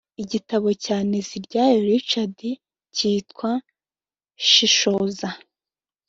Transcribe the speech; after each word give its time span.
igitabo 0.23 0.67
cya 0.83 0.97
nteziryayo 1.07 1.79
richard 1.91 2.37
cyitwa 2.95 3.51
shishoza 4.49 5.29